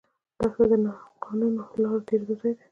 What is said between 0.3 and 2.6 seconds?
دښته د ناقانونه لارو تېرېدو ځای